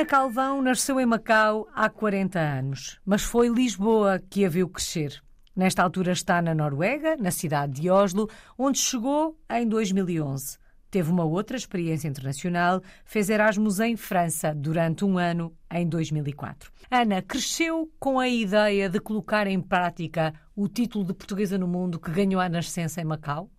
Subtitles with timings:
[0.00, 5.22] Ana Calvão nasceu em Macau há 40 anos, mas foi Lisboa que a viu crescer.
[5.54, 8.26] Nesta altura está na Noruega, na cidade de Oslo,
[8.56, 10.56] onde chegou em 2011.
[10.90, 16.72] Teve uma outra experiência internacional, fez Erasmus em França durante um ano em 2004.
[16.90, 22.00] Ana cresceu com a ideia de colocar em prática o título de portuguesa no mundo
[22.00, 23.50] que ganhou à nascença em Macau?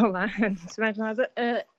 [0.00, 1.71] Olá, antes de mais nada, uh,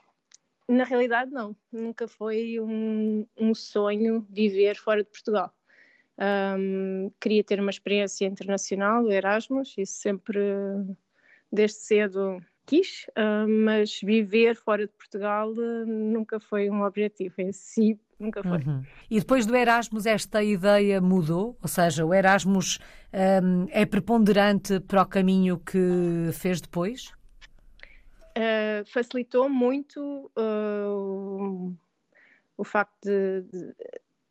[0.73, 1.55] na realidade, não.
[1.71, 5.53] Nunca foi um, um sonho viver fora de Portugal.
[6.17, 10.39] Um, queria ter uma experiência internacional, Erasmus, e sempre,
[11.51, 13.05] desde cedo, quis,
[13.65, 18.59] mas viver fora de Portugal uh, nunca foi um objetivo em si, nunca foi.
[18.59, 18.83] Uhum.
[19.09, 21.57] E depois do Erasmus, esta ideia mudou?
[21.61, 22.79] Ou seja, o Erasmus
[23.43, 27.11] um, é preponderante para o caminho que fez depois?
[28.37, 31.75] Uh, facilitou muito uh,
[32.57, 33.75] o facto de, de,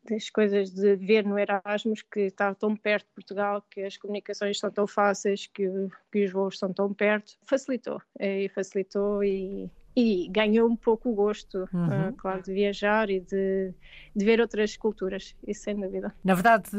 [0.09, 4.59] das coisas de ver no Erasmus que está tão perto de Portugal, que as comunicações
[4.59, 5.67] são tão fáceis, que,
[6.11, 7.37] que os voos são tão perto.
[7.45, 12.09] Facilitou, e facilitou e, e ganhou um pouco o gosto, uhum.
[12.09, 13.73] uh, claro, de viajar e de,
[14.15, 16.13] de, ver outras culturas, isso sem dúvida.
[16.23, 16.69] Na verdade,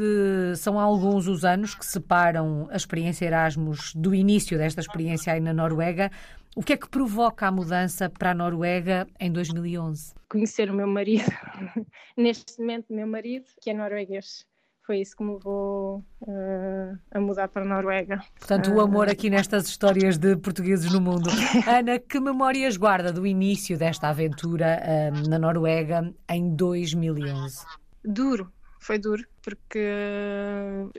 [0.57, 5.53] são alguns os anos que separam a experiência Erasmus do início desta experiência aí na
[5.53, 6.11] Noruega.
[6.55, 10.13] O que é que provoca a mudança para a Noruega em 2011?
[10.29, 11.25] Conhecer o meu marido,
[12.17, 14.45] neste momento, meu marido, que é norueguês.
[14.85, 18.19] Foi isso que me levou uh, a mudar para a Noruega.
[18.37, 21.27] Portanto, o amor aqui nestas histórias de portugueses no mundo.
[21.67, 27.65] Ana, que memórias guarda do início desta aventura uh, na Noruega em 2011?
[28.03, 29.83] Duro, foi duro, porque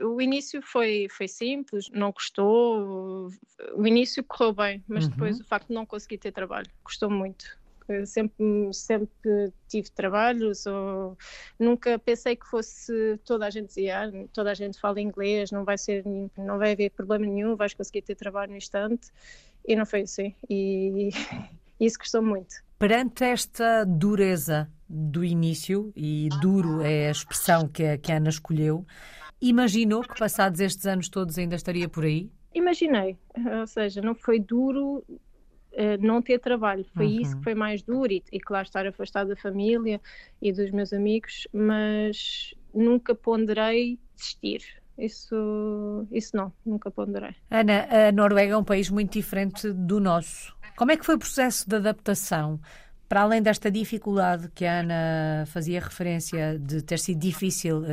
[0.03, 3.31] o início foi, foi simples, não custou.
[3.77, 5.11] O início correu bem, mas uhum.
[5.11, 7.57] depois o facto de não conseguir ter trabalho custou muito.
[7.89, 11.17] Eu sempre, sempre tive trabalho, só,
[11.59, 15.65] nunca pensei que fosse toda a gente dizia, ah, toda a gente fala inglês, não
[15.65, 16.05] vai ser,
[16.37, 19.11] não vai haver problema nenhum, vais conseguir ter trabalho no instante.
[19.67, 20.35] E não foi assim.
[20.49, 21.11] E
[21.81, 22.55] isso custou muito.
[22.79, 28.29] Perante esta dureza do início, e duro é a expressão que a, que a Ana
[28.29, 28.87] escolheu,
[29.41, 32.31] imaginou que passados estes anos todos ainda estaria por aí?
[32.55, 33.17] Imaginei,
[33.61, 35.05] ou seja, não foi duro
[35.77, 37.21] uh, não ter trabalho, foi uhum.
[37.21, 40.01] isso que foi mais duro e, e claro estar afastado da família
[40.41, 44.63] e dos meus amigos, mas nunca ponderei desistir.
[44.99, 47.35] Isso, isso não, nunca ponderei.
[47.51, 50.57] Ana, a Noruega é um país muito diferente do nosso.
[50.75, 52.59] Como é que foi o processo de adaptação?
[53.09, 57.85] Para além desta dificuldade que a Ana fazia referência de ter sido difícil uh,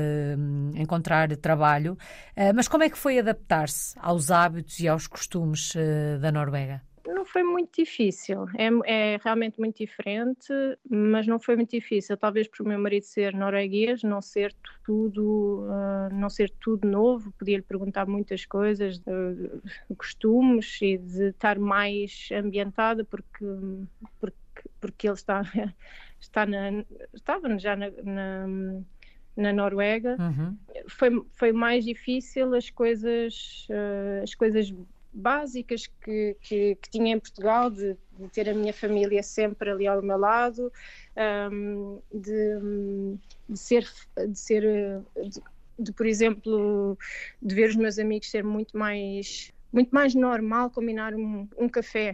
[0.75, 6.19] encontrar trabalho, uh, mas como é que foi adaptar-se aos hábitos e aos costumes uh,
[6.19, 6.81] da Noruega?
[7.05, 10.53] Não foi muito difícil, é, é, realmente muito diferente,
[10.89, 12.15] mas não foi muito difícil.
[12.15, 14.55] Talvez por o meu marido ser norueguês, não ser
[14.85, 19.49] tudo, uh, não ser tudo novo, podia lhe perguntar muitas coisas, de,
[19.89, 23.45] de costumes e de estar mais ambientada, porque,
[24.19, 25.41] porque, porque ele está,
[26.21, 28.47] está na, estava já na, na
[29.35, 30.55] na Noruega uhum.
[30.87, 34.71] foi, foi mais difícil as coisas uh, as coisas
[35.13, 39.87] básicas que, que, que, tinha em Portugal, de, de, ter a minha família sempre ali
[39.87, 40.71] ao meu lado,
[41.51, 43.87] um, de, de, ser,
[44.27, 44.63] de ser
[45.15, 45.41] de,
[45.77, 46.97] de, por exemplo,
[47.41, 52.13] de ver os meus amigos ser muito mais muito mais normal combinar um, um café.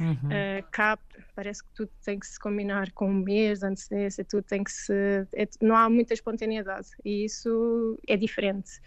[0.00, 0.12] Uhum.
[0.14, 0.98] Uh, cá
[1.36, 4.72] parece que tudo tem que se combinar com um mês de antecedência, tudo tem que
[4.72, 4.92] se.
[5.32, 8.80] É, não há muita espontaneidade e isso é diferente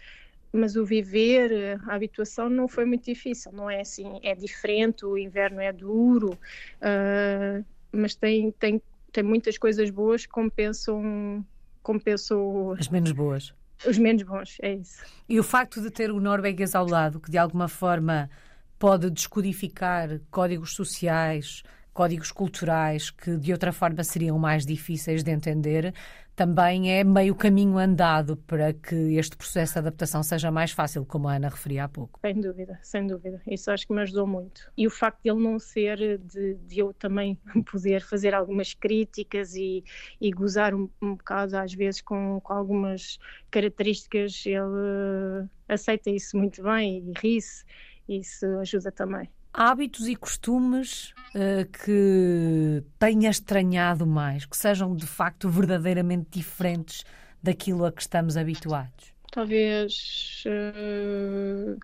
[0.52, 5.16] mas o viver, a habituação não foi muito difícil, não é assim, é diferente, o
[5.16, 11.44] inverno é duro, uh, mas tem, tem, tem muitas coisas boas que compensam,
[11.82, 13.54] compensam as menos boas.
[13.84, 15.02] Os menos bons, é isso.
[15.28, 18.30] E o facto de ter o norueguês ao lado, que de alguma forma
[18.78, 25.94] pode descodificar códigos sociais, códigos culturais que de outra forma seriam mais difíceis de entender,
[26.34, 31.28] também é meio caminho andado para que este processo de adaptação seja mais fácil, como
[31.28, 32.18] a Ana referia há pouco.
[32.20, 33.40] Sem dúvida, sem dúvida.
[33.46, 34.72] Isso acho que me ajudou muito.
[34.76, 37.38] E o facto de ele não ser, de, de eu também
[37.70, 39.84] poder fazer algumas críticas e,
[40.20, 43.18] e gozar um, um bocado às vezes com, com algumas
[43.50, 47.64] características, ele aceita isso muito bem e ri-se.
[48.08, 55.48] Isso ajuda também hábitos e costumes uh, que tenha estranhado mais, que sejam de facto
[55.48, 57.04] verdadeiramente diferentes
[57.42, 59.12] daquilo a que estamos habituados?
[59.30, 61.78] Talvez uh,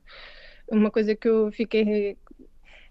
[0.71, 2.17] uma coisa que eu fiquei.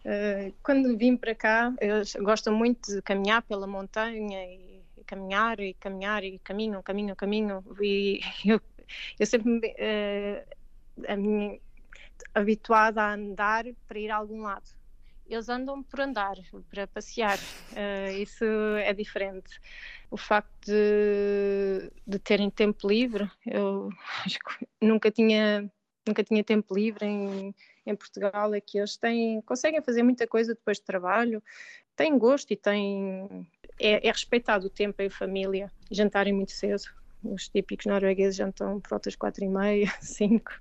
[0.06, 5.60] Uh, quando vim para cá, eu gosto muito de caminhar pela montanha e e caminhar
[5.60, 8.60] e caminhar e caminho, caminho, caminho e eu,
[9.20, 9.76] eu sempre
[11.08, 11.60] a minha,
[12.34, 14.70] habituada a andar para ir a algum lado.
[15.26, 16.38] Eles andam por andar,
[16.70, 17.38] para passear.
[17.72, 18.46] Uh, isso
[18.80, 19.60] é diferente.
[20.10, 23.90] O facto de, de terem tempo livre, eu
[24.82, 25.70] nunca tinha
[26.08, 27.54] nunca tinha tempo livre em,
[27.86, 31.44] em Portugal, é que eles têm, conseguem fazer muita coisa depois de trabalho,
[31.98, 33.46] têm gosto e têm.
[33.80, 36.84] É, é respeitado o tempo em família, jantarem muito cedo.
[37.24, 40.52] Os típicos noruegueses jantam por volta das quatro e meia, cinco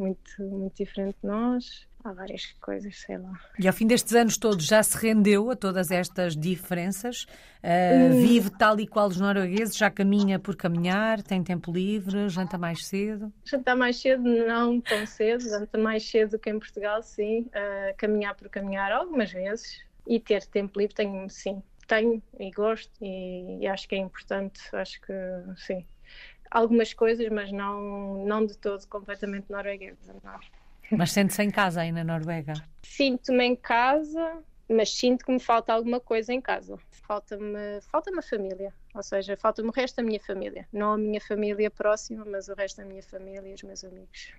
[0.00, 1.86] muito, muito diferente de nós.
[2.02, 3.38] Há várias coisas, sei lá.
[3.58, 7.24] E ao fim destes anos todos já se rendeu a todas estas diferenças?
[7.62, 8.22] Uh, hum.
[8.22, 9.76] Vive tal e qual os noruegueses?
[9.76, 11.22] Já caminha por caminhar?
[11.22, 12.30] Tem tempo livre?
[12.30, 13.30] Janta mais cedo?
[13.44, 15.42] Janta mais cedo, não tão cedo.
[15.42, 17.42] Janta mais cedo que em Portugal, sim.
[17.48, 19.84] Uh, caminhar por caminhar algumas vezes.
[20.06, 21.62] E ter tempo livre, tenho, sim.
[21.86, 24.60] Tenho e gosto e, e acho que é importante.
[24.72, 25.12] Acho que,
[25.56, 25.84] sim
[26.50, 30.14] algumas coisas, mas não, não de todo completamente norueguesa.
[30.90, 32.54] Mas sente-se em casa aí na Noruega?
[32.82, 36.76] Sinto-me em casa, mas sinto que me falta alguma coisa em casa.
[36.90, 40.66] Falta-me falta a família, ou seja, falta-me o resto da minha família.
[40.72, 44.32] Não a minha família próxima, mas o resto da minha família e os meus amigos.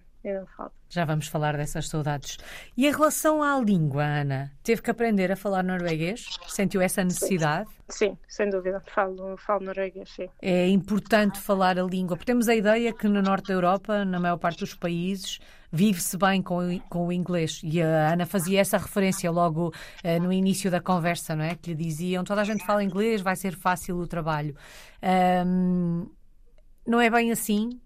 [0.89, 2.37] Já vamos falar dessas saudades.
[2.77, 6.25] E em relação à língua, Ana, teve que aprender a falar norueguês?
[6.47, 7.69] Sentiu essa necessidade?
[7.89, 8.81] Sim, sim sem dúvida.
[8.85, 10.29] Falo, falo norueguês, sim.
[10.41, 14.19] É importante falar a língua, porque temos a ideia que no norte da Europa, na
[14.19, 15.39] maior parte dos países,
[15.71, 17.61] vive-se bem com, com o inglês.
[17.63, 21.55] E a Ana fazia essa referência logo uh, no início da conversa, não é?
[21.55, 24.55] Que lhe diziam: toda a gente fala inglês, vai ser fácil o trabalho.
[25.45, 26.05] Um,
[26.85, 27.79] não é bem assim.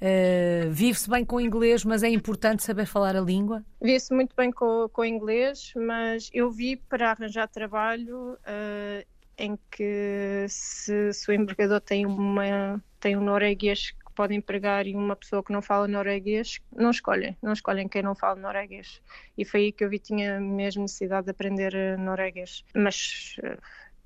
[0.00, 3.62] Uh, Vive-se bem com o inglês, mas é importante saber falar a língua?
[3.82, 9.06] Vive-se muito bem com, com o inglês, mas eu vi para arranjar trabalho uh,
[9.36, 14.94] em que se, se, o empregador tem, uma, tem um norueguês que pode empregar e
[14.94, 19.02] uma pessoa que não fala norueguês, não escolhem, não escolhem quem não fala norueguês.
[19.36, 22.64] E foi aí que eu vi que tinha mesmo necessidade de aprender eh, norueguês.
[22.74, 23.58] Mas uh,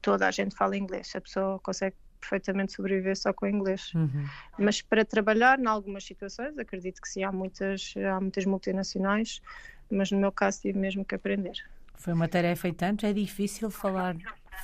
[0.02, 3.93] toda a gente fala inglês, a pessoa consegue perfeitamente sobreviver só com inglês.
[3.94, 4.25] Uhum.
[4.59, 9.41] Mas para trabalhar, em algumas situações, acredito que sim, há muitas, há muitas multinacionais,
[9.91, 11.55] mas no meu caso tive mesmo que aprender.
[11.97, 13.06] Foi uma tarefa e tanto?
[13.06, 14.17] É difícil falar,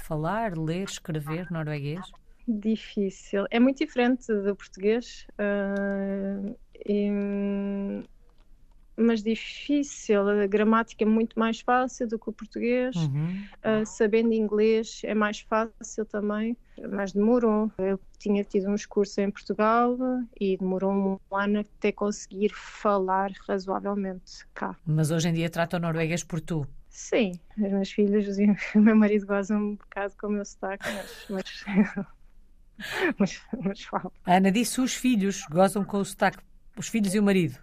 [0.02, 2.00] falar ler, escrever norueguês?
[2.48, 3.46] Difícil.
[3.50, 5.26] É muito diferente do português.
[5.38, 7.08] Uh, e,
[9.10, 10.28] mas difícil.
[10.28, 12.94] A gramática é muito mais fácil do que o português.
[12.94, 13.44] Uhum.
[13.58, 16.56] Uh, sabendo inglês é mais fácil também,
[16.92, 17.72] mas demorou.
[17.76, 19.98] Eu tinha tido uns cursos em Portugal
[20.40, 24.76] e demorou um ano até conseguir falar razoavelmente cá.
[24.86, 26.64] Mas hoje em dia trata o norueguês por tu?
[26.88, 28.46] Sim, as minhas filhas e
[28.78, 31.64] o meu marido gozam um bocado com o meu sotaque, mas, mas,
[33.18, 34.12] mas, mas falo.
[34.24, 36.38] Ana disse os filhos gozam com o sotaque,
[36.76, 37.58] os filhos e o marido.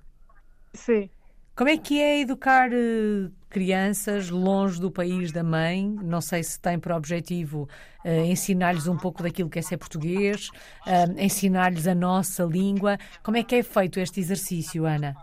[0.73, 1.09] Sim.
[1.57, 5.89] Como é que é educar uh, crianças longe do país da mãe?
[6.03, 7.67] Não sei se tem por objetivo
[8.05, 10.49] uh, ensinar-lhes um pouco daquilo que é ser português,
[10.85, 12.99] uh, ensinar-lhes a nossa língua.
[13.23, 15.15] Como é que é feito este exercício, Ana?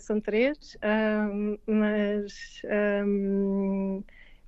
[0.00, 0.76] são três,
[1.66, 2.60] mas
[3.06, 4.02] um,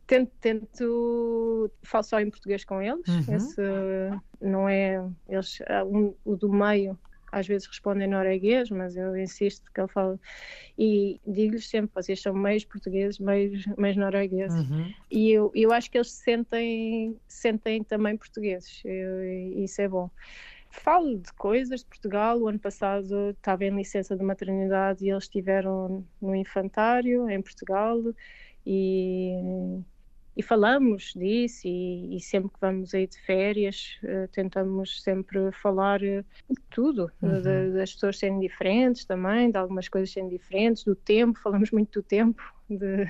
[0.07, 3.07] tento, tento falo só em português com eles.
[3.07, 3.37] Uhum.
[3.37, 3.63] Esse
[4.41, 6.99] não é eles um, o do meio
[7.33, 10.19] às vezes respondem norueguês, mas eu insisto que ele fala.
[10.79, 14.69] E digo-lhes sempre: vocês são meios portugueses, meios, meios noruegueses.
[14.69, 14.93] Uhum.
[15.11, 20.11] E eu, eu acho que eles se sentem, sentem também portugueses, e isso é bom.
[20.71, 22.39] Falo de coisas de Portugal.
[22.39, 27.99] O ano passado estava em licença de maternidade e eles estiveram no infantário em Portugal.
[28.65, 29.33] E
[30.37, 36.01] e falamos disso e, e, sempre que vamos aí de férias uh, tentamos sempre falar
[36.03, 37.43] uh, de tudo, uhum.
[37.43, 42.01] de, das pessoas serem diferentes também, de algumas coisas serem diferentes, do tempo, falamos muito
[42.01, 42.43] do tempo.
[42.69, 43.07] De...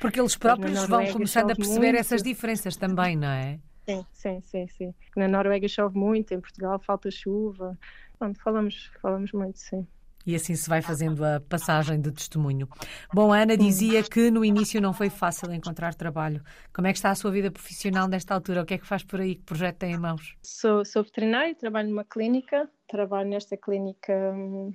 [0.00, 2.00] Porque eles próprios vão começando a perceber muito.
[2.00, 3.58] essas diferenças também, não é?
[3.86, 4.94] Sim, sim, sim, sim.
[5.16, 7.76] Na Noruega chove muito, em Portugal falta chuva.
[8.18, 9.86] Pronto, falamos, falamos muito, sim
[10.26, 12.68] e assim se vai fazendo a passagem de testemunho.
[13.12, 16.42] Bom, a Ana dizia que no início não foi fácil encontrar trabalho.
[16.72, 18.62] Como é que está a sua vida profissional nesta altura?
[18.62, 19.36] O que é que faz por aí?
[19.36, 20.36] Que projeto tem em mãos?
[20.42, 22.68] Sou, sou veterinária, trabalho numa clínica.
[22.88, 24.72] Trabalho nesta clínica hum,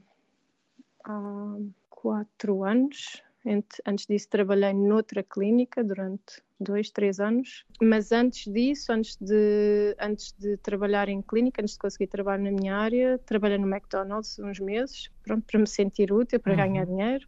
[1.06, 1.56] há
[1.90, 3.24] quatro anos.
[3.46, 7.66] Antes disso, trabalhei noutra clínica durante dois, três anos.
[7.82, 12.52] Mas antes disso, antes de, antes de trabalhar em clínica, antes de conseguir trabalhar na
[12.52, 16.58] minha área, trabalhei no McDonald's uns meses, pronto, para me sentir útil, para uhum.
[16.58, 17.26] ganhar dinheiro.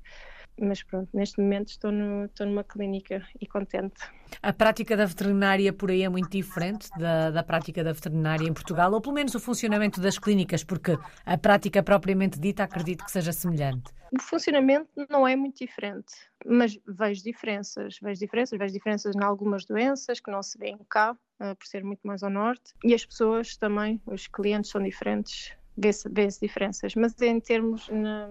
[0.60, 4.02] Mas pronto, neste momento estou, no, estou numa clínica e contente.
[4.42, 8.54] A prática da veterinária por aí é muito diferente da, da prática da veterinária em
[8.54, 13.12] Portugal, ou pelo menos o funcionamento das clínicas, porque a prática propriamente dita acredito que
[13.12, 13.92] seja semelhante.
[14.14, 16.14] O funcionamento não é muito diferente,
[16.46, 17.98] mas vejo diferenças.
[18.02, 21.84] Vejo diferenças, vejo diferenças em algumas doenças que não se vêem cá, uh, por ser
[21.84, 26.94] muito mais ao norte, e as pessoas também, os clientes são diferentes, vê-se vê diferenças,
[26.96, 28.30] mas em termos na,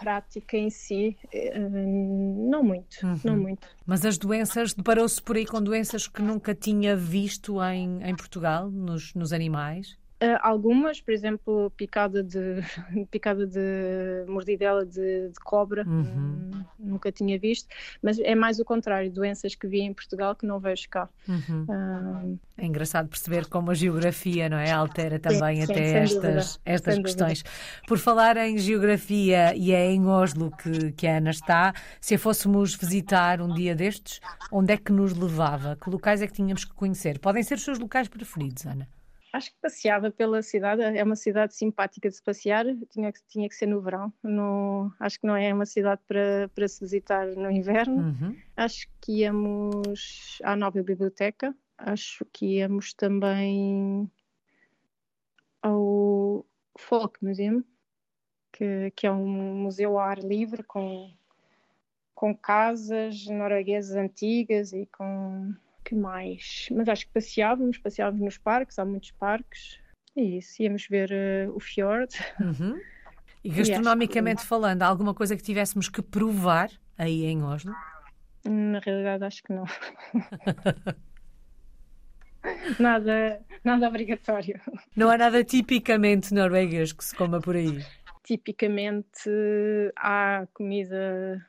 [0.00, 3.20] prática em si, eh, não muito, uhum.
[3.22, 3.68] não muito.
[3.86, 8.70] Mas as doenças, deparou-se por aí com doenças que nunca tinha visto em, em Portugal,
[8.70, 9.98] nos, nos animais?
[10.22, 12.60] Uh, algumas, por exemplo, picada de
[13.10, 16.02] picada de mordidela de, de cobra, uhum.
[16.02, 17.66] um, nunca tinha visto,
[18.02, 21.08] mas é mais o contrário, doenças que vi em Portugal que não vejo cá.
[21.26, 21.64] Uhum.
[21.64, 26.60] Uh, é engraçado perceber como a geografia, não é, altera também sim, até sim, estas
[26.66, 27.42] estas questões.
[27.42, 27.86] Dúvida.
[27.88, 32.18] Por falar em geografia e é em Oslo que, que a Ana está, se a
[32.18, 34.20] fôssemos visitar um dia destes,
[34.52, 35.76] onde é que nos levava?
[35.82, 37.18] Que locais é que tínhamos que conhecer?
[37.18, 38.86] Podem ser os seus locais preferidos, Ana?
[39.32, 43.48] Acho que passeava pela cidade, é uma cidade simpática de se passear, tinha que, tinha
[43.48, 47.26] que ser no verão, no, acho que não é uma cidade para, para se visitar
[47.26, 47.96] no inverno.
[47.96, 48.36] Uhum.
[48.56, 54.10] Acho que íamos à nova biblioteca, acho que íamos também
[55.62, 56.44] ao
[56.76, 57.62] Folk Museum,
[58.52, 61.12] que, que é um museu ao ar livre com,
[62.14, 66.68] com casas norueguesas antigas e com que mais?
[66.70, 69.78] Mas acho que passeávamos, passeávamos nos parques, há muitos parques.
[70.16, 72.12] É isso, íamos ver uh, o fjord.
[72.40, 72.80] Uhum.
[73.42, 77.74] E gastronomicamente e falando, há alguma coisa que tivéssemos que provar aí em Oslo?
[78.44, 79.64] Na realidade, acho que não.
[82.78, 84.60] nada, nada obrigatório.
[84.96, 87.84] Não há nada tipicamente norueguês que se coma por aí?
[88.24, 89.30] Tipicamente
[89.96, 91.46] há comida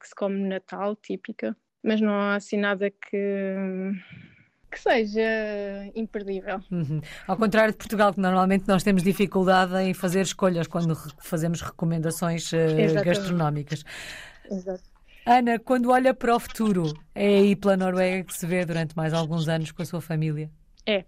[0.00, 3.56] que se come no Natal, típica mas não há assim nada que,
[4.70, 5.20] que seja
[5.94, 6.60] imperdível.
[6.70, 7.02] Uhum.
[7.28, 12.50] Ao contrário de Portugal, que normalmente nós temos dificuldade em fazer escolhas quando fazemos recomendações
[12.52, 13.84] uh, gastronómicas.
[14.50, 14.82] Exato.
[15.26, 19.12] Ana, quando olha para o futuro, é aí pela Noruega que se vê durante mais
[19.12, 20.50] alguns anos com a sua família?
[20.86, 21.04] É,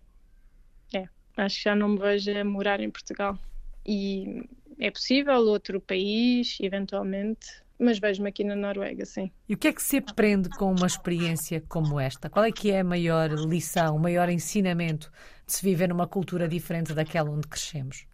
[0.95, 1.09] é.
[1.37, 3.39] Acho que já não me vejo a morar em Portugal.
[3.85, 7.47] E é possível outro país, eventualmente,
[7.79, 9.31] mas vejo-me aqui na Noruega, sim.
[9.49, 12.31] E o que é que se aprende com uma experiência como esta?
[12.31, 15.13] Qual é que é a maior lição, o maior ensinamento
[15.47, 18.07] de se viver numa cultura diferente daquela onde crescemos?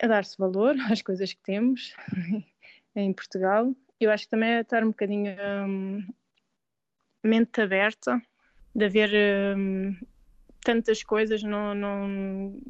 [0.00, 1.94] A dar-se valor às coisas que temos
[2.94, 3.74] em Portugal.
[3.98, 5.34] Eu acho que também é estar um bocadinho
[5.66, 6.06] hum,
[7.22, 8.20] mente aberta,
[8.74, 9.10] de haver
[9.56, 9.96] hum,
[10.62, 12.60] tantas coisas, não, não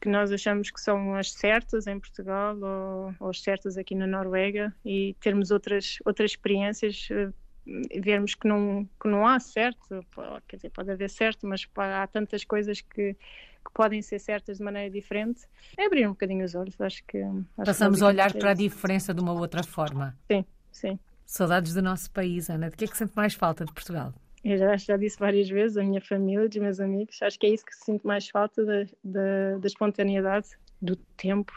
[0.00, 4.06] que nós achamos que são as certas em Portugal ou, ou as certas aqui na
[4.06, 7.32] Noruega e termos outras, outras experiências, uh,
[8.00, 10.04] vermos que não, que não há certo,
[10.46, 14.64] quer dizer, pode haver certo, mas há tantas coisas que, que podem ser certas de
[14.64, 15.42] maneira diferente,
[15.76, 17.18] é abrir um bocadinho os olhos, acho que...
[17.18, 20.16] Acho Passamos que a olhar para a diferença de uma outra forma.
[20.30, 20.98] Sim, sim.
[21.26, 22.70] Saudades do nosso país, Ana.
[22.70, 24.14] De que é que sente mais falta de Portugal?
[24.44, 27.50] Eu já, já disse várias vezes, a minha família, dos meus amigos, acho que é
[27.50, 30.48] isso que sinto mais falta da, da, da espontaneidade,
[30.80, 31.52] do tempo,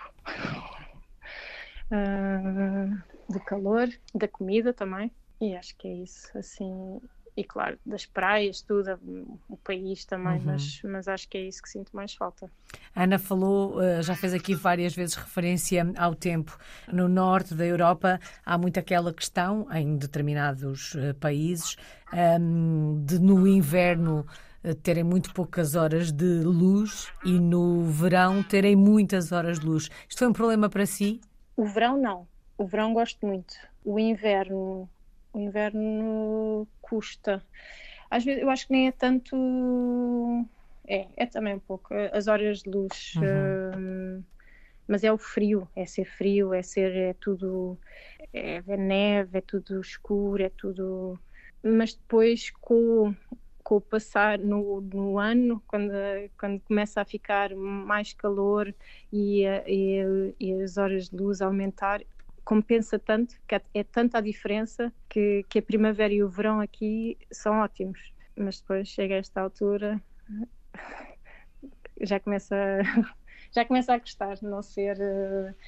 [1.92, 5.12] uh, do calor, da comida também.
[5.40, 7.00] E acho que é isso, assim,
[7.36, 9.00] e claro, das praias, tudo,
[9.48, 10.46] o país também, uhum.
[10.46, 12.52] mas, mas acho que é isso que sinto mais falta.
[12.94, 16.58] A Ana falou, eh, já fez aqui várias vezes referência ao tempo.
[16.92, 21.78] No norte da Europa há muito aquela questão, em determinados eh, países,
[22.12, 24.26] ehm, de no inverno
[24.64, 29.90] eh, terem muito poucas horas de luz e no verão terem muitas horas de luz.
[30.08, 31.22] Isto foi um problema para si?
[31.56, 32.28] O verão não.
[32.58, 33.56] O verão gosto muito.
[33.84, 34.88] O inverno
[35.34, 37.44] o inverno custa.
[38.10, 40.46] Às vezes eu acho que nem é tanto.
[40.88, 41.94] É, é também um pouco.
[42.12, 43.14] As horas de luz.
[43.16, 44.20] Uhum.
[44.20, 44.24] Uh,
[44.88, 46.96] mas é o frio, é ser frio, é ser.
[46.96, 47.78] É tudo.
[48.34, 51.18] É, é neve, é tudo escuro, é tudo.
[51.64, 53.16] Mas depois com,
[53.64, 55.94] com o passar no, no ano, quando,
[56.38, 58.74] quando começa a ficar mais calor
[59.14, 62.02] e, e, e as horas de luz aumentar,
[62.44, 66.60] compensa tanto, que é, é tanta a diferença que, que a primavera e o verão
[66.60, 68.14] aqui são ótimos.
[68.36, 70.02] Mas depois chega a esta altura,
[72.02, 72.56] já começa
[73.54, 74.98] já começa a gostar de não ser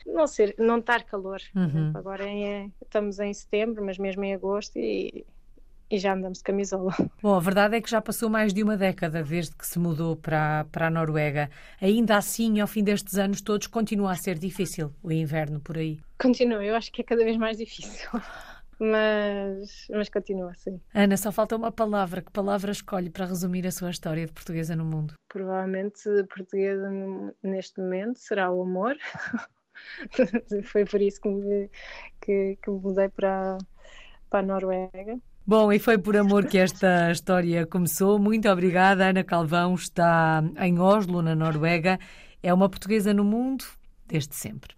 [0.05, 1.91] não ser não estar calor uhum.
[1.93, 5.25] agora é, estamos em setembro mas mesmo em agosto e
[5.89, 6.93] e já andamos de camisola.
[7.21, 10.15] Bom, a verdade é que já passou mais de uma década desde que se mudou
[10.15, 11.49] para, para a Noruega.
[11.81, 15.99] Ainda assim, ao fim destes anos todos, continua a ser difícil o inverno por aí.
[16.19, 18.09] Continua, eu acho que é cada vez mais difícil.
[18.79, 20.81] Mas, mas continua assim.
[20.93, 22.21] Ana, só falta uma palavra.
[22.21, 25.13] Que palavra escolhe para resumir a sua história de portuguesa no mundo?
[25.29, 26.01] Provavelmente
[26.35, 26.89] portuguesa
[27.41, 28.97] neste momento será o amor.
[30.65, 31.69] Foi por isso que me,
[32.19, 33.57] que, que me mudei para,
[34.29, 35.17] para a Noruega.
[35.45, 38.17] Bom, e foi por amor que esta história começou.
[38.17, 39.09] Muito obrigada.
[39.09, 41.99] Ana Calvão está em Oslo, na Noruega.
[42.41, 43.65] É uma portuguesa no mundo
[44.07, 44.73] desde sempre.